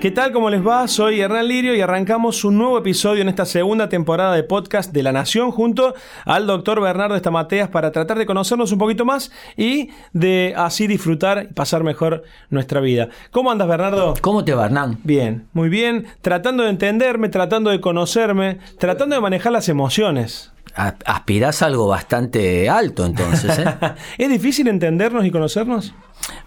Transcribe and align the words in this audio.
¿Qué 0.00 0.10
tal? 0.10 0.30
¿Cómo 0.30 0.50
les 0.50 0.64
va? 0.64 0.86
Soy 0.88 1.22
Hernán 1.22 1.48
Lirio 1.48 1.74
y 1.74 1.80
arrancamos 1.80 2.44
un 2.44 2.58
nuevo 2.58 2.76
episodio 2.76 3.22
en 3.22 3.30
esta 3.30 3.46
segunda 3.46 3.88
temporada 3.88 4.34
de 4.34 4.44
podcast 4.44 4.92
de 4.92 5.02
La 5.02 5.10
Nación 5.10 5.50
junto 5.50 5.94
al 6.26 6.46
doctor 6.46 6.82
Bernardo 6.82 7.16
Estamateas 7.16 7.70
para 7.70 7.92
tratar 7.92 8.18
de 8.18 8.26
conocernos 8.26 8.70
un 8.72 8.78
poquito 8.78 9.06
más 9.06 9.32
y 9.56 9.88
de 10.12 10.52
así 10.54 10.86
disfrutar 10.86 11.48
y 11.50 11.54
pasar 11.54 11.82
mejor 11.82 12.24
nuestra 12.50 12.80
vida. 12.80 13.08
¿Cómo 13.30 13.50
andas, 13.50 13.68
Bernardo? 13.68 14.12
¿Cómo 14.20 14.44
te 14.44 14.54
va, 14.54 14.66
Hernán? 14.66 14.98
Bien, 15.02 15.48
muy 15.54 15.70
bien. 15.70 16.06
Tratando 16.20 16.64
de 16.64 16.70
entenderme, 16.70 17.30
tratando 17.30 17.70
de 17.70 17.80
conocerme, 17.80 18.58
tratando 18.78 19.14
de 19.14 19.22
manejar 19.22 19.52
las 19.52 19.70
emociones. 19.70 20.52
Aspirás 20.74 21.62
a 21.62 21.66
algo 21.66 21.88
bastante 21.88 22.68
alto 22.68 23.06
entonces. 23.06 23.58
¿eh? 23.58 23.64
¿Es 24.18 24.28
difícil 24.28 24.68
entendernos 24.68 25.24
y 25.24 25.30
conocernos? 25.30 25.94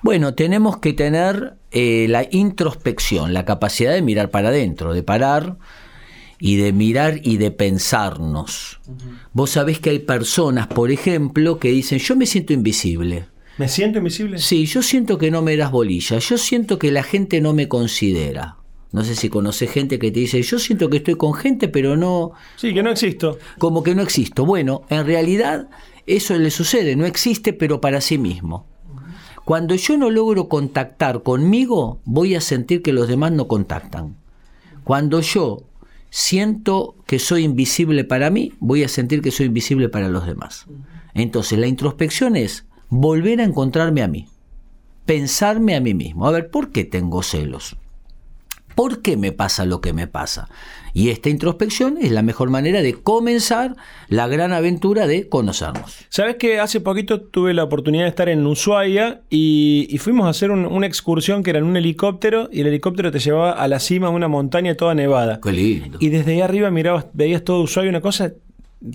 Bueno, 0.01 0.33
tenemos 0.33 0.77
que 0.77 0.93
tener 0.93 1.55
eh, 1.71 2.07
la 2.09 2.27
introspección, 2.31 3.33
la 3.33 3.45
capacidad 3.45 3.93
de 3.93 4.01
mirar 4.01 4.29
para 4.29 4.49
adentro, 4.49 4.93
de 4.93 5.03
parar 5.03 5.57
y 6.39 6.55
de 6.55 6.71
mirar 6.71 7.19
y 7.21 7.37
de 7.37 7.51
pensarnos. 7.51 8.79
Vos 9.33 9.51
sabés 9.51 9.79
que 9.79 9.89
hay 9.89 9.99
personas, 9.99 10.67
por 10.67 10.91
ejemplo, 10.91 11.59
que 11.59 11.69
dicen, 11.69 11.99
yo 11.99 12.15
me 12.15 12.25
siento 12.25 12.53
invisible. 12.53 13.27
¿Me 13.57 13.67
siento 13.67 13.97
invisible? 13.97 14.39
Sí, 14.39 14.65
yo 14.65 14.81
siento 14.81 15.17
que 15.17 15.31
no 15.31 15.41
me 15.41 15.57
das 15.57 15.71
bolilla, 15.71 16.17
yo 16.19 16.37
siento 16.37 16.79
que 16.79 16.91
la 16.91 17.03
gente 17.03 17.41
no 17.41 17.53
me 17.53 17.67
considera. 17.67 18.55
No 18.91 19.03
sé 19.03 19.15
si 19.15 19.29
conoces 19.29 19.69
gente 19.69 19.99
que 19.99 20.11
te 20.11 20.21
dice, 20.21 20.41
yo 20.41 20.57
siento 20.57 20.89
que 20.89 20.97
estoy 20.97 21.15
con 21.15 21.33
gente, 21.33 21.67
pero 21.67 21.97
no... 21.97 22.31
Sí, 22.55 22.73
que 22.73 22.81
no 22.81 22.89
existo. 22.89 23.37
Como 23.59 23.83
que 23.83 23.93
no 23.93 24.01
existo. 24.01 24.45
Bueno, 24.45 24.83
en 24.89 25.05
realidad 25.05 25.69
eso 26.07 26.35
le 26.37 26.49
sucede, 26.49 26.95
no 26.95 27.05
existe, 27.05 27.53
pero 27.53 27.81
para 27.81 28.01
sí 28.01 28.17
mismo. 28.17 28.68
Cuando 29.49 29.73
yo 29.73 29.97
no 29.97 30.11
logro 30.11 30.47
contactar 30.47 31.23
conmigo, 31.23 31.99
voy 32.05 32.35
a 32.35 32.39
sentir 32.39 32.83
que 32.83 32.93
los 32.93 33.07
demás 33.07 33.31
no 33.31 33.47
contactan. 33.47 34.15
Cuando 34.83 35.21
yo 35.21 35.63
siento 36.11 36.93
que 37.07 37.17
soy 37.17 37.45
invisible 37.45 38.03
para 38.03 38.29
mí, 38.29 38.53
voy 38.59 38.83
a 38.83 38.87
sentir 38.87 39.23
que 39.23 39.31
soy 39.31 39.47
invisible 39.47 39.89
para 39.89 40.07
los 40.07 40.27
demás. 40.27 40.67
Entonces 41.15 41.57
la 41.57 41.65
introspección 41.65 42.35
es 42.35 42.67
volver 42.89 43.41
a 43.41 43.43
encontrarme 43.43 44.03
a 44.03 44.07
mí, 44.07 44.27
pensarme 45.07 45.75
a 45.75 45.81
mí 45.81 45.95
mismo. 45.95 46.27
A 46.27 46.31
ver, 46.31 46.51
¿por 46.51 46.69
qué 46.69 46.83
tengo 46.83 47.23
celos? 47.23 47.75
¿Por 48.75 49.01
qué 49.01 49.17
me 49.17 49.31
pasa 49.31 49.65
lo 49.65 49.81
que 49.81 49.93
me 49.93 50.07
pasa? 50.07 50.47
Y 50.93 51.09
esta 51.09 51.29
introspección 51.29 51.97
es 52.01 52.11
la 52.11 52.21
mejor 52.21 52.49
manera 52.49 52.81
de 52.81 52.93
comenzar 52.93 53.75
la 54.07 54.27
gran 54.27 54.53
aventura 54.53 55.07
de 55.07 55.29
conocernos. 55.29 56.05
Sabes 56.09 56.37
que 56.37 56.59
hace 56.59 56.79
poquito 56.79 57.21
tuve 57.21 57.53
la 57.53 57.63
oportunidad 57.63 58.03
de 58.03 58.09
estar 58.09 58.29
en 58.29 58.45
Ushuaia 58.45 59.21
y, 59.29 59.97
fuimos 59.99 60.27
a 60.27 60.29
hacer 60.29 60.51
una 60.51 60.87
excursión 60.87 61.43
que 61.43 61.49
era 61.51 61.59
en 61.59 61.65
un 61.65 61.77
helicóptero 61.77 62.49
y 62.51 62.61
el 62.61 62.67
helicóptero 62.67 63.11
te 63.11 63.19
llevaba 63.19 63.51
a 63.51 63.67
la 63.67 63.79
cima 63.79 64.09
de 64.09 64.15
una 64.15 64.27
montaña 64.27 64.75
toda 64.75 64.95
nevada. 64.95 65.39
Qué 65.41 65.51
lindo. 65.51 65.97
Y 66.01 66.09
desde 66.09 66.33
ahí 66.33 66.41
arriba 66.41 66.71
mirabas, 66.71 67.07
veías 67.13 67.43
todo 67.43 67.61
Ushuaia, 67.61 67.89
una 67.89 68.01
cosa 68.01 68.33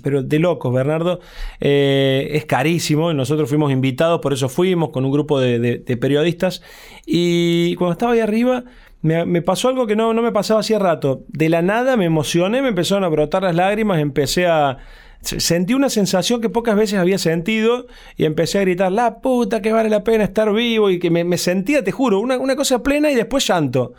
pero 0.01 0.23
de 0.23 0.39
locos, 0.39 0.73
Bernardo. 0.73 1.19
Eh, 1.59 2.29
es 2.31 2.45
carísimo. 2.45 3.13
Nosotros 3.13 3.47
fuimos 3.47 3.71
invitados, 3.71 4.19
por 4.19 4.33
eso 4.33 4.49
fuimos 4.49 4.89
con 4.89 5.05
un 5.05 5.11
grupo 5.11 5.39
de 5.39 5.97
periodistas. 6.01 6.63
Y 7.05 7.75
cuando 7.75 7.91
estaba 7.91 8.13
ahí 8.13 8.19
arriba, 8.19 8.63
me, 9.05 9.41
pasó 9.43 9.69
algo 9.69 9.85
que 9.85 9.95
no, 9.95 10.13
no 10.13 10.21
me 10.23 10.31
pasaba 10.31 10.61
hacía 10.61 10.79
rato. 10.79 11.23
De 11.27 11.47
la 11.47 11.61
nada 11.61 11.95
me 11.95 12.05
emocioné, 12.05 12.61
me 12.63 12.69
empezaron 12.69 13.03
a 13.03 13.07
brotar 13.07 13.43
las 13.43 13.55
lágrimas, 13.55 13.99
empecé 13.99 14.47
a... 14.47 14.79
Sentí 15.21 15.73
una 15.73 15.89
sensación 15.89 16.39
que 16.39 16.49
pocas 16.49 16.75
veces 16.75 16.99
había 16.99 17.17
sentido 17.17 17.87
y 18.15 18.25
empecé 18.25 18.59
a 18.59 18.61
gritar, 18.61 18.91
la 18.91 19.21
puta 19.21 19.59
que 19.59 19.71
vale 19.71 19.89
la 19.89 20.03
pena 20.03 20.23
estar 20.23 20.53
vivo 20.53 20.91
y 20.91 20.99
que 20.99 21.09
me, 21.09 21.37
sentía, 21.39 21.83
te 21.83 21.91
juro, 21.91 22.19
una, 22.19 22.37
una, 22.37 22.55
cosa 22.55 22.83
plena 22.83 23.11
y 23.11 23.15
después 23.15 23.47
llanto. 23.47 23.93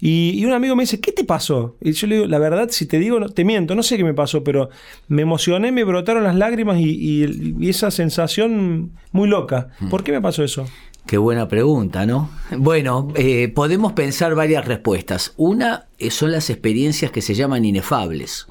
Y, 0.00 0.44
un 0.44 0.52
amigo 0.52 0.74
me 0.74 0.82
dice, 0.82 1.00
¿qué 1.00 1.12
te 1.12 1.22
pasó? 1.22 1.76
Y 1.80 1.92
yo 1.92 2.08
le 2.08 2.16
digo, 2.16 2.26
la 2.26 2.38
verdad, 2.38 2.68
si 2.70 2.86
te 2.86 2.98
digo, 2.98 3.20
no, 3.20 3.28
te 3.28 3.44
miento, 3.44 3.76
no 3.76 3.84
sé 3.84 3.96
qué 3.96 4.02
me 4.02 4.14
pasó, 4.14 4.42
pero 4.42 4.70
me 5.06 5.22
emocioné, 5.22 5.70
me 5.70 5.84
brotaron 5.84 6.24
las 6.24 6.34
lágrimas 6.34 6.78
y, 6.80 7.26
y 7.60 7.68
esa 7.68 7.92
sensación 7.92 8.90
muy 9.12 9.28
loca. 9.28 9.68
Mm. 9.78 9.88
¿Por 9.88 10.02
qué 10.02 10.10
me 10.10 10.20
pasó 10.20 10.42
eso? 10.42 10.66
Qué 11.06 11.18
buena 11.18 11.48
pregunta, 11.48 12.06
¿no? 12.06 12.30
Bueno, 12.56 13.08
eh, 13.14 13.48
podemos 13.48 13.92
pensar 13.92 14.34
varias 14.34 14.66
respuestas. 14.66 15.34
Una 15.36 15.86
eh, 15.98 16.10
son 16.10 16.32
las 16.32 16.48
experiencias 16.48 17.10
que 17.10 17.22
se 17.22 17.34
llaman 17.34 17.64
inefables 17.64 18.46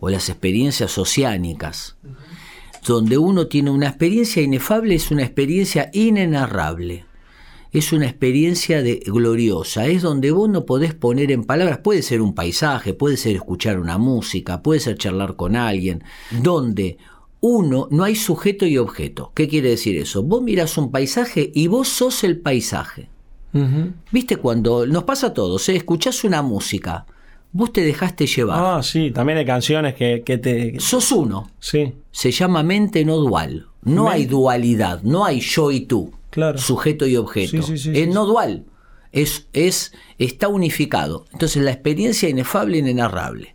o 0.00 0.08
las 0.08 0.28
experiencias 0.28 0.98
oceánicas, 0.98 1.96
donde 2.86 3.18
uno 3.18 3.48
tiene 3.48 3.70
una 3.70 3.88
experiencia 3.88 4.42
inefable, 4.42 4.94
es 4.94 5.10
una 5.10 5.24
experiencia 5.24 5.90
inenarrable. 5.92 7.04
Es 7.72 7.92
una 7.92 8.06
experiencia 8.06 8.82
de, 8.82 9.02
gloriosa, 9.04 9.86
es 9.86 10.00
donde 10.00 10.30
vos 10.30 10.48
no 10.48 10.64
podés 10.64 10.94
poner 10.94 11.30
en 11.30 11.44
palabras, 11.44 11.78
puede 11.78 12.00
ser 12.00 12.22
un 12.22 12.34
paisaje, 12.34 12.94
puede 12.94 13.18
ser 13.18 13.36
escuchar 13.36 13.78
una 13.78 13.98
música, 13.98 14.62
puede 14.62 14.80
ser 14.80 14.96
charlar 14.96 15.36
con 15.36 15.56
alguien, 15.56 16.02
donde 16.30 16.96
uno, 17.40 17.88
no 17.90 18.04
hay 18.04 18.16
sujeto 18.16 18.66
y 18.66 18.78
objeto. 18.78 19.32
¿Qué 19.34 19.48
quiere 19.48 19.70
decir 19.70 19.96
eso? 19.98 20.22
Vos 20.22 20.42
mirás 20.42 20.78
un 20.78 20.90
paisaje 20.90 21.50
y 21.54 21.68
vos 21.68 21.88
sos 21.88 22.24
el 22.24 22.38
paisaje. 22.38 23.08
¿Viste 24.10 24.36
cuando 24.36 24.86
nos 24.86 25.04
pasa 25.04 25.28
a 25.28 25.32
todos? 25.32 25.66
Eh? 25.70 25.76
Escuchás 25.76 26.24
una 26.24 26.42
música, 26.42 27.06
vos 27.52 27.72
te 27.72 27.82
dejaste 27.82 28.26
llevar. 28.26 28.58
Ah, 28.62 28.82
sí, 28.82 29.10
también 29.10 29.38
hay 29.38 29.46
canciones 29.46 29.94
que, 29.94 30.20
te... 30.20 30.78
Sos 30.78 31.10
uno. 31.10 31.50
Sí. 31.58 31.94
Se 32.10 32.30
llama 32.30 32.62
mente 32.62 33.04
no 33.04 33.16
dual. 33.16 33.68
No 33.82 34.10
hay 34.10 34.26
dualidad, 34.26 35.02
no 35.02 35.24
hay 35.24 35.40
yo 35.40 35.70
y 35.70 35.80
tú. 35.80 36.12
Claro. 36.30 36.58
Sujeto 36.58 37.06
y 37.06 37.16
objeto. 37.16 37.58
es 37.72 38.08
no 38.08 38.26
dual. 38.26 38.64
Es, 39.12 39.46
es, 39.54 39.92
está 40.18 40.48
unificado. 40.48 41.24
Entonces 41.32 41.62
la 41.62 41.70
experiencia 41.70 42.28
inefable 42.28 42.76
e 42.76 42.80
inenarrable. 42.80 43.54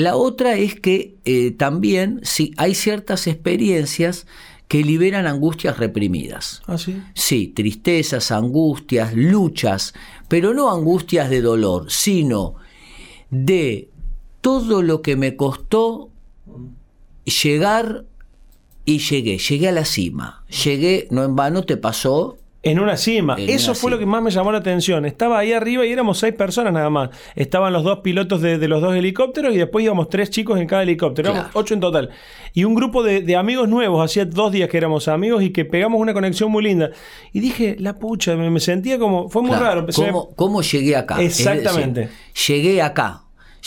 La 0.00 0.16
otra 0.16 0.54
es 0.54 0.80
que 0.80 1.18
eh, 1.26 1.50
también 1.50 2.20
sí, 2.22 2.54
hay 2.56 2.74
ciertas 2.74 3.26
experiencias 3.26 4.26
que 4.66 4.82
liberan 4.82 5.26
angustias 5.26 5.76
reprimidas. 5.76 6.62
¿Ah, 6.66 6.78
sí? 6.78 7.02
Sí, 7.12 7.48
tristezas, 7.48 8.30
angustias, 8.30 9.12
luchas, 9.14 9.92
pero 10.26 10.54
no 10.54 10.70
angustias 10.70 11.28
de 11.28 11.42
dolor, 11.42 11.90
sino 11.90 12.54
de 13.28 13.90
todo 14.40 14.80
lo 14.80 15.02
que 15.02 15.16
me 15.16 15.36
costó 15.36 16.08
llegar 17.42 18.06
y 18.86 19.00
llegué, 19.00 19.36
llegué 19.36 19.68
a 19.68 19.72
la 19.72 19.84
cima, 19.84 20.46
llegué, 20.64 21.08
no 21.10 21.24
en 21.24 21.36
vano 21.36 21.64
te 21.64 21.76
pasó 21.76 22.38
en 22.62 22.78
una 22.78 22.96
cima. 22.96 23.36
Eso 23.38 23.74
fue 23.74 23.90
lo 23.90 23.98
que 23.98 24.06
más 24.06 24.22
me 24.22 24.30
llamó 24.30 24.52
la 24.52 24.58
atención. 24.58 25.06
Estaba 25.06 25.38
ahí 25.38 25.52
arriba 25.52 25.86
y 25.86 25.92
éramos 25.92 26.18
seis 26.18 26.34
personas 26.34 26.72
nada 26.72 26.90
más. 26.90 27.10
Estaban 27.34 27.72
los 27.72 27.84
dos 27.84 28.00
pilotos 28.00 28.42
de, 28.42 28.56
los 28.68 28.82
dos 28.82 28.94
helicópteros 28.94 29.54
y 29.54 29.58
después 29.58 29.84
íbamos 29.84 30.08
tres 30.08 30.30
chicos 30.30 30.60
en 30.60 30.66
cada 30.66 30.82
helicóptero. 30.82 31.30
Éramos 31.30 31.50
ocho 31.54 31.74
en 31.74 31.80
total. 31.80 32.10
Y 32.52 32.64
un 32.64 32.74
grupo 32.74 33.02
de, 33.02 33.36
amigos 33.36 33.68
nuevos. 33.68 34.04
Hacía 34.04 34.24
dos 34.24 34.52
días 34.52 34.68
que 34.68 34.76
éramos 34.76 35.08
amigos 35.08 35.42
y 35.42 35.50
que 35.50 35.64
pegamos 35.64 36.00
una 36.00 36.12
conexión 36.12 36.50
muy 36.50 36.64
linda. 36.64 36.90
Y 37.32 37.40
dije, 37.40 37.76
la 37.78 37.98
pucha, 37.98 38.36
me, 38.36 38.60
sentía 38.60 38.98
como. 38.98 39.28
Fue 39.28 39.42
muy 39.42 39.56
raro. 39.56 39.86
¿Cómo, 39.94 40.34
¿Cómo, 40.36 40.62
llegué 40.62 40.96
acá? 40.96 41.22
Exactamente. 41.22 42.10
llegué 42.46 42.82
acá 42.82 43.22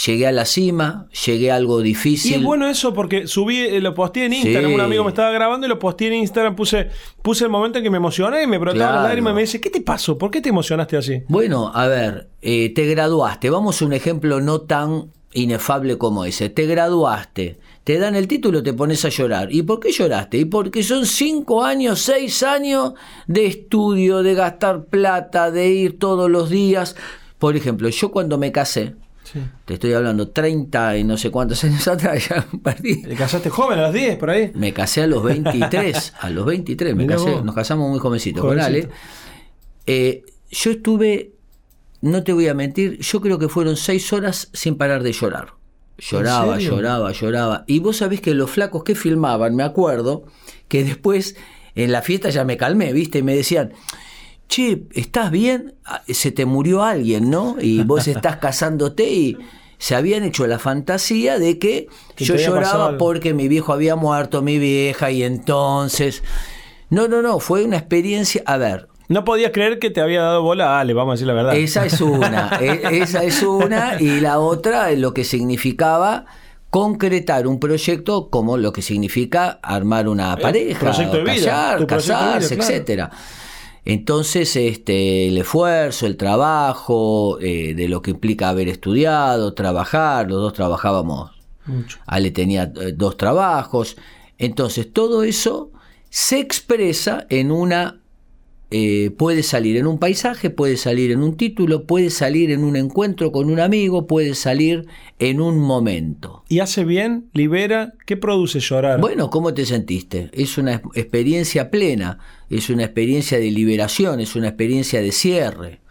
llegué 0.06 0.28
a 0.28 0.31
la 0.31 0.46
cima, 0.46 1.08
llegué 1.26 1.52
a 1.52 1.56
algo 1.56 1.81
difícil. 1.81 2.31
Y 2.31 2.36
es 2.36 2.44
bueno 2.44 2.68
eso 2.68 2.94
porque 2.94 3.28
subí, 3.28 3.59
eh, 3.59 3.81
lo 3.81 3.94
posteé 3.94 4.26
en 4.26 4.34
Instagram, 4.34 4.74
un 4.74 4.81
amigo 4.81 5.04
me 5.04 5.09
estaba 5.09 5.31
grabando 5.31 5.68
y 5.68 5.70
lo 5.70 5.80
posteé 5.80 6.08
en 6.09 6.16
Instagram, 6.16 6.56
puse, 6.56 6.90
puse 7.22 7.46
el 7.46 7.50
momento 7.50 7.78
en 7.78 7.84
que 7.84 7.90
me 7.90 7.98
emocioné 7.98 8.44
y 8.44 8.48
me 8.48 8.58
brotaron 8.58 8.96
las 8.96 9.03
lágrimas 9.03 9.32
y 9.32 9.36
me 9.36 9.42
dice, 9.42 9.62
¿qué 9.62 9.70
te 9.70 9.82
pasó? 9.82 10.17
¿Por 10.17 10.32
qué 10.32 10.41
te 10.41 10.50
emocionaste 10.50 10.97
así? 10.97 11.23
Bueno, 11.28 11.72
a 11.73 11.88
ver, 11.88 12.29
eh, 12.41 12.73
te 12.73 12.85
graduaste, 12.85 13.50
vamos 13.50 13.82
a 13.82 13.85
un 13.85 13.94
ejemplo 13.94 14.41
no 14.41 14.62
tan 14.62 15.12
inefable 15.34 15.97
como 15.97 16.26
ese, 16.26 16.50
te 16.50 16.66
graduaste. 16.66 17.59
Te 17.84 17.97
dan 17.97 18.16
el 18.16 18.29
título, 18.29 18.64
te 18.64 18.72
pones 18.72 19.03
a 19.03 19.09
llorar. 19.09 19.52
¿Y 19.52 19.64
por 19.64 19.82
qué 19.82 19.91
lloraste? 19.91 20.38
Y 20.38 20.46
porque 20.46 20.84
son 20.84 21.06
cinco 21.06 21.66
años, 21.66 22.00
seis 22.00 22.41
años 22.41 22.94
de 23.28 23.46
estudio, 23.46 24.23
de 24.23 24.35
gastar 24.35 24.85
plata, 24.85 25.52
de 25.52 25.70
ir 25.70 26.00
todos 26.00 26.32
los 26.32 26.50
días. 26.50 26.96
Por 27.40 27.58
ejemplo, 27.58 27.90
yo 27.90 28.09
cuando 28.09 28.38
me 28.38 28.53
casé, 28.53 28.96
te 29.66 29.76
estoy 29.76 29.94
hablando 29.94 30.30
30 30.30 30.97
y 30.97 31.03
no 31.03 31.18
sé 31.18 31.32
cuántos 31.32 31.64
años 31.64 31.88
atrás, 31.88 32.30
ya 32.30 32.46
perdí. 32.64 33.02
¿Te 33.02 33.16
casaste 33.16 33.50
joven 33.50 33.80
a 33.80 33.84
los 33.84 33.94
10 33.94 34.18
por 34.18 34.30
ahí? 34.30 34.52
Me 34.56 34.74
casé 34.74 35.02
a 35.02 35.08
los 35.08 35.24
23, 35.24 36.14
a 36.20 36.30
los 36.30 36.46
23 36.46 36.96
me 36.96 37.08
casé, 37.08 37.41
nos 37.41 37.56
casamos 37.56 37.90
muy 37.90 38.00
jovencitos 38.00 38.44
con 38.44 38.59
Ale. 38.59 38.90
Eh, 39.85 40.24
yo 40.50 40.72
estuve, 40.72 41.34
no 42.02 42.24
te 42.24 42.34
voy 42.34 42.47
a 42.47 42.53
mentir, 42.53 43.00
yo 43.00 43.22
creo 43.22 43.40
que 43.40 43.50
fueron 43.50 43.76
6 43.76 44.14
horas 44.14 44.50
sin 44.53 44.76
parar 44.76 45.03
de 45.03 45.12
llorar. 45.12 45.53
Lloraba, 45.97 46.58
lloraba, 46.59 47.12
lloraba. 47.12 47.64
Y 47.68 47.79
vos 47.79 47.97
sabés 47.97 48.20
que 48.20 48.34
los 48.34 48.50
flacos 48.50 48.84
que 48.84 48.96
filmaban, 48.96 49.56
me 49.56 49.64
acuerdo, 49.64 50.26
que 50.68 50.84
después 50.84 51.36
en 51.76 51.91
la 51.91 52.02
fiesta 52.02 52.29
ya 52.29 52.44
me 52.44 52.58
calmé, 52.58 52.94
¿viste? 52.94 53.20
Y 53.20 53.24
me 53.24 53.36
decían, 53.36 53.74
che, 54.53 54.84
¿estás 54.94 55.32
bien? 55.32 55.76
Ah, 55.85 56.02
Se 56.08 56.32
te 56.32 56.46
murió 56.46 56.84
alguien, 56.84 57.29
¿no? 57.29 57.55
Y 57.59 57.84
vos 57.84 58.08
estás 58.16 58.38
casándote 58.38 59.09
y 59.11 59.38
se 59.78 59.96
habían 59.96 60.23
hecho 60.23 60.47
la 60.47 60.59
fantasía 60.59 61.40
de 61.40 61.59
que 61.59 61.88
Que 62.16 62.26
yo 62.26 62.35
lloraba 62.35 62.97
porque 62.97 63.34
mi 63.34 63.47
viejo 63.47 63.73
había 63.73 63.96
muerto, 63.96 64.41
mi 64.41 64.59
vieja, 64.59 65.11
y 65.11 65.23
entonces... 65.23 66.23
No, 66.90 67.08
no, 67.08 67.22
no, 67.22 67.40
fue 67.40 67.64
una 67.66 67.78
experiencia... 67.78 68.44
A 68.46 68.58
ver, 68.58 68.88
No 69.09 69.23
podías 69.23 69.52
creer 69.52 69.79
que 69.79 69.90
te 69.90 70.00
había 70.00 70.22
dado 70.22 70.44
bola 70.44 70.78
a 70.78 70.82
Ale, 70.82 70.94
vamos 70.94 71.14
a 71.14 71.16
decir 71.16 71.28
la 71.28 71.34
verdad. 71.34 71.55
esa 71.55 71.85
es 71.85 72.00
una, 72.02 72.52
e- 72.61 73.00
esa 73.02 73.23
es 73.23 73.41
una, 73.41 74.00
y 74.00 74.20
la 74.20 74.40
otra 74.40 74.91
es 74.91 75.00
lo 75.00 75.14
que 75.14 75.23
significaba 75.23 76.26
concretar 76.70 77.47
un 77.47 77.59
proyecto 77.59 78.29
como 78.29 78.58
lo 78.58 78.72
que 78.72 78.82
significa 78.82 79.59
armar 79.61 80.08
una 80.08 80.38
pareja, 80.38 80.79
proyecto 80.79 81.17
de 81.17 81.23
vida, 81.23 81.34
callar, 81.34 81.79
tu 81.79 81.88
proyecto 81.88 82.14
de 82.14 82.20
vida, 82.20 82.28
casarse, 82.29 82.55
claro. 82.55 82.72
etcétera. 82.72 83.11
Entonces, 83.85 84.56
este, 84.56 85.28
el 85.28 85.38
esfuerzo, 85.38 86.06
el 86.06 86.16
trabajo, 86.16 87.38
eh, 87.41 87.74
de 87.74 87.90
lo 87.90 88.02
que 88.02 88.12
implica 88.12 88.50
haber 88.50 88.70
estudiado, 88.70 89.53
trabajar, 89.53 90.30
los 90.30 90.41
dos 90.41 90.53
trabajábamos 90.53 91.32
Mucho. 91.66 91.97
Ale 92.06 92.32
tenía 92.32 92.72
eh, 92.76 92.94
dos 92.96 93.18
trabajos. 93.18 93.96
Entonces, 94.38 94.91
todo 94.91 95.24
eso 95.24 95.72
se 96.09 96.40
expresa 96.40 97.26
en 97.30 97.52
una... 97.52 98.00
eh, 98.75 99.11
puede 99.11 99.43
salir 99.43 99.78
en 99.78 99.85
un 99.85 99.99
paisaje, 99.99 100.49
puede 100.49 100.78
salir 100.78 101.11
en 101.11 101.22
un 101.22 101.37
título, 101.37 101.85
puede 101.85 102.09
salir 102.09 102.49
en 102.49 102.64
un 102.64 102.75
encuentro 102.75 103.31
con 103.31 103.52
un 103.52 103.59
amigo, 103.59 104.08
puede 104.08 104.34
salir 104.34 104.87
en 105.20 105.40
un 105.41 105.59
momento. 105.59 106.43
¿Y 106.49 106.58
hace 106.59 106.84
bien? 106.84 107.29
¿Libera? 107.34 107.93
¿Qué 108.08 108.17
produce 108.17 108.59
llorar? 108.59 108.99
Bueno, 108.99 109.29
¿cómo 109.29 109.53
te 109.53 109.67
sentiste? 109.67 110.31
Es 110.34 110.58
una 110.58 110.73
ex- 110.73 110.87
experiencia 110.96 111.70
plena, 111.70 112.17
es 112.49 112.72
una 112.72 112.84
experiencia 112.85 113.37
de 113.37 113.52
liberación, 113.52 114.20
es 114.20 114.35
una 114.35 114.47
experiencia 114.47 115.02
de 115.02 115.11
cierre, 115.11 115.81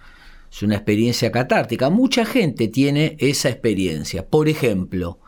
es 0.50 0.62
una 0.64 0.74
experiencia 0.74 1.30
catártica. 1.30 1.88
Mucha 1.88 2.24
gente 2.24 2.66
tiene 2.66 3.16
esa 3.20 3.48
experiencia. 3.48 4.26
Por 4.26 4.48
ejemplo, 4.48 5.20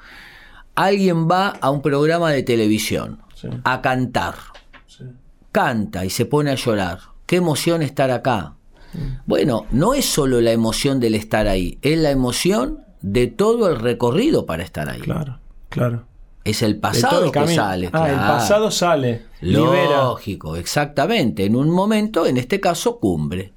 alguien 0.74 1.28
va 1.28 1.50
a 1.50 1.70
un 1.70 1.82
programa 1.82 2.32
de 2.32 2.42
televisión 2.42 3.20
Sí. 3.36 3.46
a 3.62 3.80
cantar, 3.80 4.34
Sí. 4.88 5.04
canta 5.52 6.04
y 6.04 6.10
se 6.10 6.26
pone 6.26 6.50
a 6.50 6.56
llorar. 6.56 7.13
Qué 7.26 7.36
emoción 7.36 7.82
estar 7.82 8.10
acá. 8.10 8.54
Bueno, 9.26 9.66
no 9.72 9.94
es 9.94 10.04
solo 10.04 10.40
la 10.40 10.52
emoción 10.52 11.00
del 11.00 11.14
estar 11.14 11.48
ahí, 11.48 11.78
es 11.82 11.98
la 11.98 12.10
emoción 12.10 12.80
de 13.02 13.26
todo 13.26 13.68
el 13.68 13.80
recorrido 13.80 14.46
para 14.46 14.62
estar 14.62 14.88
ahí. 14.88 15.00
Claro, 15.00 15.40
claro. 15.68 16.04
Es 16.44 16.62
el 16.62 16.76
pasado 16.76 17.24
el 17.24 17.32
que 17.32 17.46
sale. 17.48 17.90
Ah, 17.92 18.08
el 18.08 18.16
pasado 18.16 18.70
sale. 18.70 19.22
Libera. 19.40 20.04
Lógico, 20.04 20.56
exactamente. 20.56 21.44
En 21.46 21.56
un 21.56 21.70
momento, 21.70 22.26
en 22.26 22.36
este 22.36 22.60
caso, 22.60 22.98
cumbre. 23.00 23.52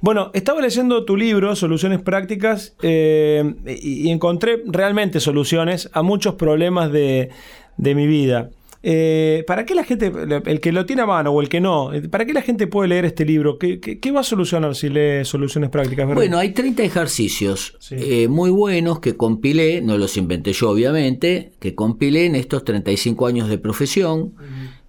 Bueno, 0.00 0.30
estaba 0.34 0.60
leyendo 0.60 1.04
tu 1.04 1.16
libro, 1.16 1.56
Soluciones 1.56 2.00
Prácticas, 2.02 2.74
eh, 2.82 3.54
y, 3.66 4.08
y 4.08 4.10
encontré 4.10 4.62
realmente 4.66 5.18
soluciones 5.18 5.90
a 5.92 6.02
muchos 6.02 6.34
problemas 6.34 6.92
de, 6.92 7.30
de 7.78 7.94
mi 7.94 8.06
vida. 8.06 8.50
Eh, 8.86 9.44
¿Para 9.46 9.64
qué 9.64 9.74
la 9.74 9.82
gente, 9.82 10.12
el 10.44 10.60
que 10.60 10.70
lo 10.70 10.84
tiene 10.84 11.00
a 11.00 11.06
mano 11.06 11.30
o 11.30 11.40
el 11.40 11.48
que 11.48 11.58
no, 11.58 11.94
eh, 11.94 12.06
para 12.06 12.26
qué 12.26 12.34
la 12.34 12.42
gente 12.42 12.66
puede 12.66 12.88
leer 12.88 13.06
este 13.06 13.24
libro? 13.24 13.58
¿Qué, 13.58 13.80
qué- 13.80 13.98
qué 13.98 14.12
va 14.12 14.20
a 14.20 14.24
solucionar 14.24 14.74
si 14.74 14.90
lee 14.90 15.24
Soluciones 15.24 15.70
Prácticas? 15.70 16.06
Bueno, 16.14 16.36
hay 16.36 16.52
30 16.52 16.82
ejercicios 16.82 17.76
Sí. 17.80 17.94
eh, 17.98 18.28
muy 18.28 18.50
buenos 18.50 19.00
que 19.00 19.16
compilé, 19.16 19.80
no 19.80 19.96
los 19.96 20.18
inventé 20.18 20.52
yo 20.52 20.68
obviamente, 20.68 21.52
que 21.60 21.74
compilé 21.74 22.26
en 22.26 22.34
estos 22.34 22.62
35 22.62 23.26
años 23.26 23.48
de 23.48 23.56
profesión, 23.56 24.34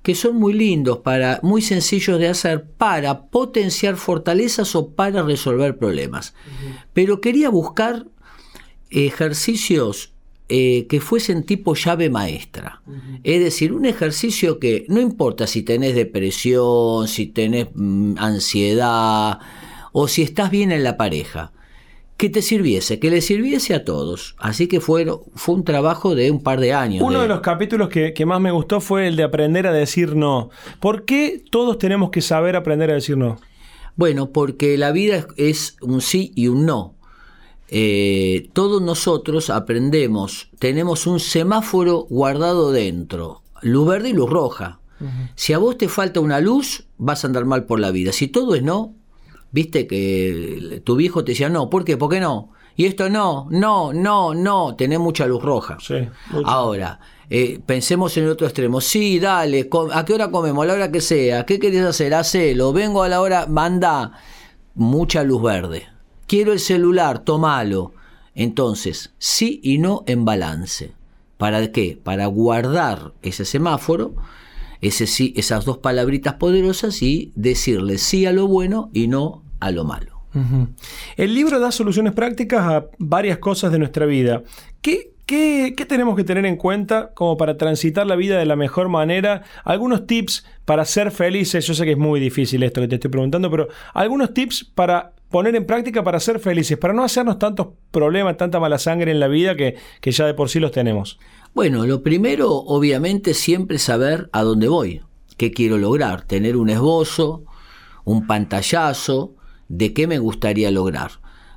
que 0.03 0.13
son 0.13 0.35
muy 0.35 0.51
lindos, 0.53 0.97
para, 0.99 1.39
muy 1.41 1.61
sencillos 1.61 2.19
de 2.19 2.27
hacer 2.27 2.65
para 2.77 3.27
potenciar 3.27 3.95
fortalezas 3.95 4.75
o 4.75 4.93
para 4.93 5.23
resolver 5.23 5.77
problemas. 5.77 6.35
Pero 6.93 7.21
quería 7.21 7.49
buscar 7.49 8.05
ejercicios 8.89 10.11
eh, 10.49 10.85
que 10.87 11.01
fuesen 11.01 11.43
tipo 11.43 11.73
llave 11.75 12.09
maestra. 12.09 12.81
Es 13.23 13.43
decir, 13.43 13.73
un 13.73 13.85
ejercicio 13.85 14.59
que 14.59 14.85
no 14.89 14.99
importa 15.01 15.47
si 15.47 15.63
tenés 15.63 15.95
depresión, 15.95 17.07
si 17.07 17.25
tenés 17.27 17.67
mm, 17.73 18.15
ansiedad 18.17 19.39
o 19.91 20.07
si 20.07 20.21
estás 20.21 20.51
bien 20.51 20.71
en 20.71 20.83
la 20.83 20.97
pareja, 20.97 21.51
que 22.17 22.29
te 22.29 22.41
sirviese, 22.41 22.99
que 22.99 23.09
le 23.09 23.21
sirviese 23.21 23.73
a 23.73 23.83
todos. 23.83 24.35
Así 24.37 24.67
que 24.67 24.79
fue, 24.79 25.05
fue 25.35 25.55
un 25.55 25.63
trabajo 25.65 26.15
de 26.15 26.31
un 26.31 26.41
par 26.43 26.59
de 26.59 26.73
años. 26.73 27.01
Uno 27.01 27.21
de 27.21 27.27
los 27.27 27.41
capítulos 27.41 27.89
que, 27.89 28.13
que 28.13 28.25
más 28.25 28.39
me 28.39 28.51
gustó 28.51 28.79
fue 28.81 29.07
el 29.07 29.15
de 29.15 29.23
aprender 29.23 29.67
a 29.67 29.73
decir 29.73 30.15
no. 30.15 30.49
¿Por 30.79 31.05
qué 31.05 31.43
todos 31.51 31.77
tenemos 31.77 32.11
que 32.11 32.21
saber 32.21 32.55
aprender 32.55 32.89
a 32.91 32.93
decir 32.95 33.17
no? 33.17 33.37
Bueno, 33.97 34.31
porque 34.31 34.77
la 34.77 34.91
vida 34.91 35.15
es- 35.17 35.25
es 35.37 35.77
un 35.81 36.01
sí 36.01 36.31
y 36.35 36.47
un 36.47 36.65
no. 36.65 36.95
Eh, 37.67 38.49
todos 38.53 38.81
nosotros 38.81 39.49
aprendemos, 39.49 40.49
tenemos 40.59 41.07
un 41.07 41.19
semáforo 41.19 42.05
guardado 42.09 42.71
dentro, 42.71 43.41
luz 43.61 43.87
verde 43.87 44.09
y 44.09 44.13
luz 44.13 44.29
roja. 44.29 44.79
Si 45.35 45.51
a 45.51 45.57
vos 45.57 45.77
te 45.77 45.89
falta 45.89 46.21
una 46.21 46.39
luz, 46.39 46.85
vas 46.97 47.23
a 47.23 47.27
andar 47.27 47.45
mal 47.45 47.65
por 47.65 47.79
la 47.79 47.91
vida. 47.91 48.13
Si 48.13 48.27
todo 48.27 48.55
es 48.55 48.63
no, 48.63 48.93
viste 49.51 49.87
que 49.87 50.81
tu 50.85 50.95
viejo 50.95 51.25
te 51.25 51.33
decía 51.33 51.49
no, 51.49 51.69
¿por 51.69 51.83
qué? 51.83 51.97
¿Por 51.97 52.09
qué 52.09 52.19
no? 52.21 52.51
Y 52.77 52.85
esto 52.85 53.09
no, 53.09 53.47
no, 53.51 53.93
no, 53.93 54.33
no, 54.33 54.75
tenés 54.75 54.99
mucha 54.99 55.25
luz 55.27 55.43
roja. 55.43 55.77
Sí. 55.81 56.07
Ahora, 56.45 56.99
eh, 57.29 57.59
pensemos 57.65 58.15
en 58.17 58.25
el 58.25 58.31
otro 58.31 58.47
extremo. 58.47 58.81
Sí, 58.81 59.19
dale, 59.19 59.69
¿a 59.93 60.05
qué 60.05 60.13
hora 60.13 60.29
comemos? 60.29 60.63
A 60.63 60.67
la 60.67 60.73
hora 60.73 60.91
que 60.91 61.01
sea. 61.01 61.45
¿Qué 61.45 61.59
querés 61.59 61.85
hacer? 61.85 62.13
Hacelo. 62.13 62.73
Vengo 62.73 63.03
a 63.03 63.09
la 63.09 63.21
hora, 63.21 63.47
manda. 63.47 64.11
Mucha 64.75 65.23
luz 65.23 65.41
verde. 65.41 65.87
Quiero 66.27 66.53
el 66.53 66.59
celular, 66.59 67.19
tomalo. 67.19 67.93
Entonces, 68.33 69.13
sí 69.17 69.59
y 69.63 69.77
no 69.77 70.03
en 70.07 70.25
balance. 70.25 70.93
¿Para 71.37 71.71
qué? 71.71 71.97
Para 72.01 72.25
guardar 72.27 73.13
ese 73.21 73.45
semáforo, 73.45 74.15
ese 74.81 75.07
sí, 75.07 75.33
esas 75.37 75.65
dos 75.65 75.77
palabritas 75.77 76.35
poderosas 76.35 77.01
y 77.01 77.31
decirle 77.35 77.97
sí 77.97 78.25
a 78.25 78.31
lo 78.31 78.47
bueno 78.47 78.89
y 78.93 79.07
no 79.07 79.43
a 79.59 79.71
lo 79.71 79.83
malo. 79.83 80.15
El 81.15 81.33
libro 81.33 81.61
da 81.61 81.71
soluciones 81.71 82.11
prácticas 82.11 82.61
a 82.61 82.87
varias 82.97 83.37
cosas 83.37 83.71
de 83.71 83.79
nuestra 83.79 84.05
vida. 84.05 84.43
¿Qué, 84.81 85.13
qué, 85.25 85.73
qué 85.77 85.85
tenemos 85.85 86.17
que 86.17 86.25
tener 86.25 86.45
en 86.45 86.57
cuenta 86.57 87.11
como 87.13 87.37
para 87.37 87.55
transitar 87.55 88.05
la 88.05 88.17
vida 88.17 88.37
de 88.37 88.45
la 88.45 88.57
mejor 88.57 88.89
manera? 88.89 89.43
Algunos 89.63 90.07
tips 90.07 90.45
para 90.65 90.83
ser 90.83 91.11
felices. 91.11 91.65
Yo 91.65 91.73
sé 91.73 91.85
que 91.85 91.91
es 91.91 91.97
muy 91.97 92.19
difícil 92.19 92.63
esto 92.63 92.81
que 92.81 92.89
te 92.89 92.95
estoy 92.95 93.11
preguntando, 93.11 93.49
pero 93.49 93.69
algunos 93.93 94.33
tips 94.33 94.65
para 94.75 95.13
poner 95.35 95.53
en 95.57 95.65
práctica 95.65 96.01
para 96.01 96.21
ser 96.21 96.39
felices, 96.39 96.77
para 96.77 96.93
no 96.93 97.03
hacernos 97.03 97.37
tantos 97.39 97.67
problemas, 97.91 98.37
tanta 98.37 98.57
mala 98.57 98.79
sangre 98.79 99.11
en 99.11 99.19
la 99.19 99.27
vida 99.27 99.57
que, 99.57 99.75
que 99.99 100.13
ya 100.13 100.25
de 100.25 100.33
por 100.33 100.47
sí 100.47 100.61
los 100.61 100.71
tenemos. 100.71 101.19
Bueno, 101.53 101.85
lo 101.85 102.03
primero, 102.03 102.53
obviamente, 102.53 103.33
siempre 103.33 103.77
saber 103.77 104.29
a 104.31 104.43
dónde 104.43 104.69
voy, 104.69 105.01
qué 105.35 105.51
quiero 105.51 105.77
lograr, 105.77 106.21
tener 106.21 106.55
un 106.55 106.69
esbozo, 106.69 107.43
un 108.05 108.27
pantallazo 108.27 109.35
de 109.67 109.91
qué 109.91 110.07
me 110.07 110.19
gustaría 110.19 110.71
lograr. 110.71 111.11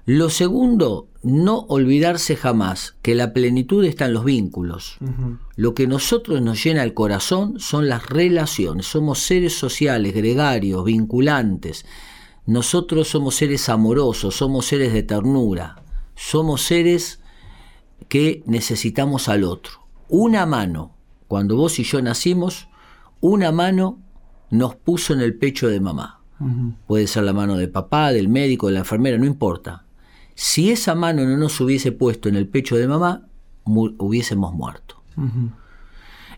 Lo 0.07 0.29
segundo, 0.29 1.07
no 1.23 1.61
olvidarse 1.69 2.35
jamás 2.35 2.97
que 3.01 3.15
la 3.15 3.33
plenitud 3.33 3.85
está 3.85 4.07
en 4.07 4.15
los 4.15 4.25
vínculos. 4.25 4.97
Lo 5.55 5.75
que 5.75 5.87
nosotros 5.87 6.43
nos 6.43 6.65
llena 6.65 6.83
el 6.83 6.95
corazón 6.95 7.61
son 7.61 7.89
las 7.89 8.09
relaciones. 8.09 8.87
Somos 8.87 9.21
seres 9.21 9.57
sociales, 9.57 10.15
gregarios, 10.15 10.85
vinculantes. 10.85 11.87
Nosotros 12.49 13.09
somos 13.09 13.35
seres 13.35 13.69
amorosos, 13.69 14.35
somos 14.37 14.65
seres 14.65 14.95
de 14.95 15.03
ternura, 15.03 15.83
somos 16.15 16.63
seres 16.63 17.21
que 18.09 18.43
necesitamos 18.47 19.29
al 19.29 19.45
otro. 19.45 19.87
Una 20.09 20.47
mano, 20.47 20.95
cuando 21.27 21.57
vos 21.57 21.79
y 21.79 21.83
yo 21.85 22.01
nacimos, 22.01 22.69
una 23.21 23.53
mano 23.53 23.99
nos 24.49 24.77
puso 24.77 25.13
en 25.13 25.21
el 25.21 25.37
pecho 25.37 25.69
de 25.69 25.79
mamá. 25.81 26.23
Puede 26.87 27.07
ser 27.07 27.25
la 27.25 27.35
mano 27.35 27.59
de 27.59 27.69
papá, 27.69 28.13
del 28.13 28.29
médico, 28.31 28.69
de 28.69 28.73
la 28.73 28.79
enfermera, 28.79 29.19
no 29.19 29.27
importa. 29.27 29.85
Si 30.35 30.71
esa 30.71 30.95
mano 30.95 31.27
no 31.27 31.37
nos 31.37 31.61
hubiese 31.61 31.93
puesto 31.93 32.31
en 32.31 32.37
el 32.37 32.49
pecho 32.49 32.77
de 32.77 32.89
mamá, 32.89 33.27
mu- 33.67 33.95
hubiésemos 33.99 34.55
muerto. 34.55 35.03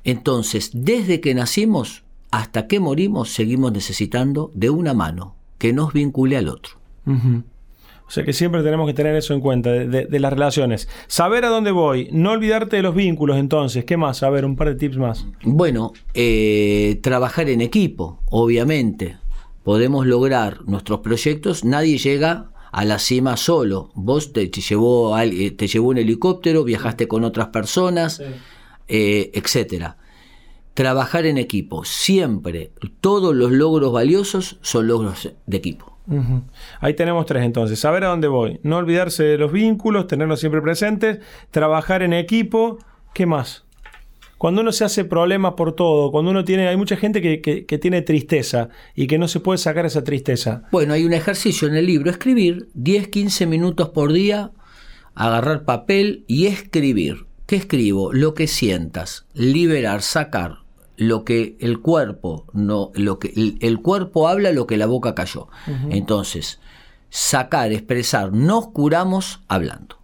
Entonces, 0.02 0.70
desde 0.72 1.20
que 1.20 1.34
nacimos 1.34 2.02
hasta 2.32 2.66
que 2.66 2.80
morimos, 2.80 3.30
seguimos 3.32 3.70
necesitando 3.70 4.50
de 4.54 4.70
una 4.70 4.92
mano 4.92 5.36
que 5.60 5.72
nos 5.72 5.92
vincule 5.92 6.36
al 6.36 6.48
otro. 6.48 6.72
O 7.06 8.12
sea 8.12 8.24
que 8.24 8.32
siempre 8.32 8.62
tenemos 8.64 8.88
que 8.88 8.94
tener 8.94 9.14
eso 9.14 9.34
en 9.34 9.40
cuenta, 9.40 9.70
de, 9.70 9.86
de- 9.86 10.06
de 10.06 10.18
las 10.18 10.32
relaciones. 10.32 10.88
Saber 11.06 11.44
a 11.44 11.48
dónde 11.48 11.70
voy, 11.70 12.08
no 12.10 12.32
olvidarte 12.32 12.74
de 12.76 12.82
los 12.82 12.94
vínculos 12.94 13.36
entonces. 13.38 13.84
¿Qué 13.84 13.96
más? 13.96 14.24
A 14.24 14.30
ver, 14.30 14.44
un 14.44 14.56
par 14.56 14.66
de 14.68 14.74
tips 14.74 14.96
más. 14.96 15.26
Bueno, 15.44 15.92
eh, 16.14 16.98
trabajar 17.02 17.48
en 17.48 17.60
equipo, 17.60 18.20
obviamente. 18.28 19.16
Podemos 19.62 20.06
lograr 20.06 20.62
nuestros 20.66 21.00
proyectos, 21.00 21.64
nadie 21.64 21.98
llega 21.98 22.50
a 22.72 22.84
la 22.84 22.98
cima 22.98 23.36
solo. 23.36 23.90
Vos 23.94 24.32
te, 24.32 24.48
te 24.48 24.60
llevó, 24.60 25.16
eh, 25.18 25.52
te 25.52 25.68
llevó 25.68 25.90
un 25.90 25.98
helicóptero, 25.98 26.64
viajaste 26.64 27.06
con 27.06 27.22
otras 27.22 27.48
personas, 27.48 28.20
eh, 28.88 29.30
etcétera. 29.34 29.98
Trabajar 30.80 31.26
en 31.26 31.36
equipo. 31.36 31.84
Siempre, 31.84 32.72
todos 33.02 33.36
los 33.36 33.52
logros 33.52 33.92
valiosos 33.92 34.56
son 34.62 34.86
logros 34.86 35.30
de 35.44 35.56
equipo. 35.58 35.98
Ahí 36.80 36.94
tenemos 36.94 37.26
tres 37.26 37.44
entonces. 37.44 37.78
Saber 37.78 38.04
a 38.04 38.08
dónde 38.08 38.28
voy. 38.28 38.60
No 38.62 38.78
olvidarse 38.78 39.24
de 39.24 39.36
los 39.36 39.52
vínculos, 39.52 40.06
tenerlos 40.06 40.40
siempre 40.40 40.62
presentes. 40.62 41.18
Trabajar 41.50 42.02
en 42.02 42.14
equipo. 42.14 42.78
¿Qué 43.12 43.26
más? 43.26 43.66
Cuando 44.38 44.62
uno 44.62 44.72
se 44.72 44.84
hace 44.84 45.04
problemas 45.04 45.52
por 45.52 45.76
todo, 45.76 46.10
cuando 46.10 46.30
uno 46.30 46.46
tiene, 46.46 46.66
hay 46.66 46.78
mucha 46.78 46.96
gente 46.96 47.20
que, 47.20 47.42
que, 47.42 47.78
tiene 47.78 48.00
tristeza 48.00 48.70
y 48.94 49.06
que 49.06 49.18
no 49.18 49.28
se 49.28 49.40
puede 49.40 49.58
sacar 49.58 49.84
esa 49.84 50.02
tristeza. 50.02 50.62
Bueno, 50.72 50.94
hay 50.94 51.04
un 51.04 51.12
ejercicio 51.12 51.68
en 51.68 51.74
el 51.74 51.84
libro, 51.84 52.10
escribir 52.10 52.70
10, 52.72 53.08
15 53.08 53.46
minutos 53.46 53.90
por 53.90 54.14
día, 54.14 54.52
agarrar 55.14 55.66
papel 55.66 56.24
y 56.26 56.46
escribir. 56.46 57.26
¿Qué 57.46 57.56
escribo? 57.56 58.14
Lo 58.14 58.32
que 58.32 58.46
sientas, 58.46 59.26
liberar, 59.34 60.00
sacar 60.00 60.60
lo 61.00 61.24
que 61.24 61.56
el 61.60 61.80
cuerpo 61.80 62.44
no, 62.52 62.92
lo 62.94 63.18
que 63.18 63.32
el, 63.58 63.80
cuerpo 63.80 64.28
habla 64.28 64.52
lo 64.52 64.66
que 64.66 64.76
la 64.76 64.84
boca 64.84 65.14
cayó. 65.14 65.48
Entonces, 65.88 66.60
sacar, 67.08 67.72
expresar, 67.72 68.34
nos 68.34 68.68
curamos 68.68 69.40
hablando. 69.48 69.96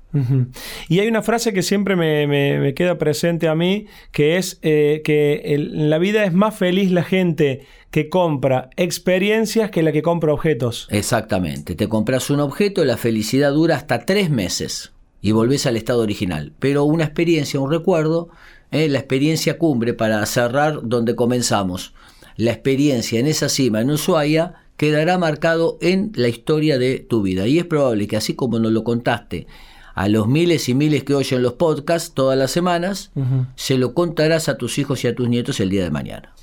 Y 0.88 1.00
hay 1.00 1.08
una 1.08 1.20
frase 1.20 1.52
que 1.52 1.62
siempre 1.62 1.96
me, 1.96 2.72
queda 2.72 2.96
presente 2.96 3.48
a 3.48 3.54
mí, 3.54 3.84
que 4.10 4.38
es 4.38 4.58
eh, 4.62 5.02
que 5.04 5.42
en 5.44 5.90
la 5.90 5.98
vida 5.98 6.24
es 6.24 6.32
más 6.32 6.56
feliz 6.56 6.90
la 6.90 7.02
gente 7.02 7.66
que 7.90 8.08
compra 8.08 8.70
experiencias 8.78 9.70
que 9.70 9.82
la 9.82 9.92
que 9.92 10.00
compra 10.00 10.32
objetos. 10.32 10.88
Exactamente, 10.90 11.74
te 11.74 11.88
compras 11.88 12.30
un 12.30 12.40
objeto, 12.40 12.86
la 12.86 12.96
felicidad 12.96 13.52
dura 13.52 13.76
hasta 13.76 14.06
tres 14.06 14.30
meses 14.30 14.92
y 15.20 15.32
volvés 15.32 15.66
al 15.66 15.76
estado 15.76 16.00
original. 16.00 16.54
Pero 16.58 16.84
una 16.84 17.04
experiencia, 17.04 17.60
un 17.60 17.70
recuerdo, 17.70 18.30
eh, 18.70 18.88
la 18.88 18.98
experiencia 18.98 19.58
cumbre 19.58 19.94
para 19.94 20.24
cerrar 20.26 20.80
donde 20.82 21.14
comenzamos. 21.14 21.94
La 22.36 22.52
experiencia 22.52 23.18
en 23.18 23.26
esa 23.26 23.48
cima 23.48 23.80
en 23.80 23.90
Ushuaia 23.90 24.54
quedará 24.76 25.18
marcado 25.18 25.78
en 25.80 26.12
la 26.14 26.28
historia 26.28 26.78
de 26.78 26.98
tu 26.98 27.22
vida. 27.22 27.46
Y 27.46 27.58
es 27.58 27.64
probable 27.64 28.06
que 28.06 28.16
así 28.16 28.34
como 28.34 28.58
nos 28.58 28.72
lo 28.72 28.84
contaste 28.84 29.46
a 29.94 30.08
los 30.08 30.28
miles 30.28 30.68
y 30.68 30.74
miles 30.74 31.04
que 31.04 31.14
oyen 31.14 31.42
los 31.42 31.54
podcasts 31.54 32.12
todas 32.12 32.36
las 32.38 32.50
semanas, 32.50 33.12
se 33.54 33.78
lo 33.78 33.94
contarás 33.94 34.50
a 34.50 34.58
tus 34.58 34.78
hijos 34.78 35.02
y 35.04 35.08
a 35.08 35.14
tus 35.14 35.26
nietos 35.30 35.58
el 35.58 35.70
día 35.70 35.84
de 35.84 35.90
mañana. 35.90 36.34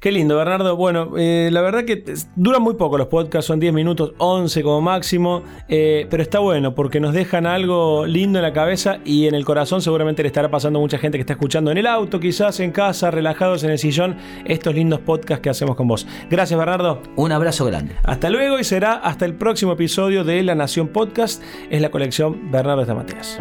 Qué 0.00 0.12
lindo, 0.12 0.34
Bernardo. 0.34 0.76
Bueno, 0.76 1.12
eh, 1.18 1.50
la 1.52 1.60
verdad 1.60 1.84
que 1.84 2.02
duran 2.34 2.62
muy 2.62 2.72
poco 2.72 2.96
los 2.96 3.08
podcasts, 3.08 3.46
son 3.46 3.60
10 3.60 3.74
minutos, 3.74 4.14
11 4.16 4.62
como 4.62 4.80
máximo, 4.80 5.42
eh, 5.68 6.06
pero 6.08 6.22
está 6.22 6.38
bueno 6.38 6.74
porque 6.74 7.00
nos 7.00 7.12
dejan 7.12 7.44
algo 7.44 8.06
lindo 8.06 8.38
en 8.38 8.42
la 8.42 8.54
cabeza 8.54 9.00
y 9.04 9.26
en 9.26 9.34
el 9.34 9.44
corazón 9.44 9.82
seguramente 9.82 10.22
le 10.22 10.28
estará 10.28 10.50
pasando 10.50 10.80
mucha 10.80 10.96
gente 10.96 11.18
que 11.18 11.20
está 11.20 11.34
escuchando 11.34 11.70
en 11.70 11.76
el 11.76 11.86
auto, 11.86 12.18
quizás 12.18 12.60
en 12.60 12.70
casa, 12.72 13.10
relajados 13.10 13.62
en 13.62 13.72
el 13.72 13.78
sillón, 13.78 14.16
estos 14.46 14.74
lindos 14.74 15.00
podcasts 15.00 15.42
que 15.42 15.50
hacemos 15.50 15.76
con 15.76 15.86
vos. 15.86 16.06
Gracias, 16.30 16.58
Bernardo. 16.58 17.02
Un 17.16 17.32
abrazo 17.32 17.66
grande. 17.66 17.94
Hasta 18.02 18.30
luego 18.30 18.58
y 18.58 18.64
será 18.64 18.94
hasta 18.94 19.26
el 19.26 19.34
próximo 19.34 19.72
episodio 19.72 20.24
de 20.24 20.42
La 20.42 20.54
Nación 20.54 20.88
Podcast. 20.88 21.42
Es 21.68 21.82
la 21.82 21.90
colección 21.90 22.50
Bernardo 22.50 22.80
Estamateas. 22.80 23.38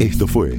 Esto 0.00 0.26
fue 0.26 0.58